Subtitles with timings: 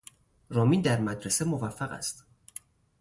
[0.49, 2.25] رامین در مدرسه موفق است.